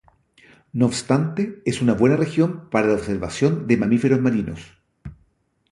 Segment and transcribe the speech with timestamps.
[0.73, 4.59] No obstante, es una buena región para la observación de mamíferos marinos.